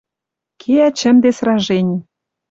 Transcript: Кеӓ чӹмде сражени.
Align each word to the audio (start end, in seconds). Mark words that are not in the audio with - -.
Кеӓ 0.61 0.87
чӹмде 0.97 1.31
сражени. 1.37 1.97